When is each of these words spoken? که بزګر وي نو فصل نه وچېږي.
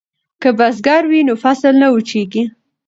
که 0.41 0.49
بزګر 0.57 1.03
وي 1.11 1.21
نو 1.27 1.33
فصل 1.43 1.73
نه 1.81 1.87
وچېږي. 1.93 2.43